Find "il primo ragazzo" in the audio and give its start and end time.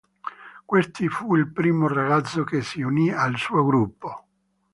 1.35-2.43